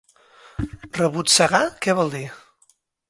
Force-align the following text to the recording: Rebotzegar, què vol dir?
Rebotzegar, 1.01 1.61
què 1.87 1.97
vol 2.01 2.11
dir? 2.17 2.27